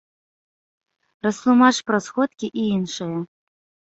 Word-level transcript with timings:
Растлумач 1.27 1.75
пра 1.91 1.99
сходкі 2.07 2.47
і 2.61 2.63
іншае. 2.79 3.13